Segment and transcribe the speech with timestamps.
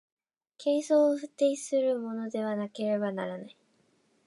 [0.57, 3.55] 形相を否定するものでなければならない。